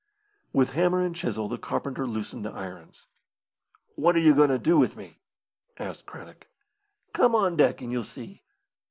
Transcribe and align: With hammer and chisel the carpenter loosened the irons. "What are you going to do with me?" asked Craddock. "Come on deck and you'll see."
With 0.51 0.71
hammer 0.71 1.01
and 1.05 1.15
chisel 1.15 1.47
the 1.47 1.59
carpenter 1.59 2.07
loosened 2.07 2.43
the 2.43 2.49
irons. 2.51 3.05
"What 3.93 4.15
are 4.15 4.19
you 4.19 4.33
going 4.33 4.49
to 4.49 4.57
do 4.57 4.75
with 4.79 4.97
me?" 4.97 5.19
asked 5.77 6.07
Craddock. 6.07 6.47
"Come 7.13 7.35
on 7.35 7.55
deck 7.55 7.81
and 7.83 7.91
you'll 7.91 8.03
see." 8.03 8.41